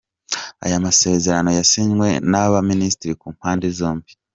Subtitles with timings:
[0.65, 4.11] Aya masezerano yasinywe na ba Minisitiri ku mpande zombi.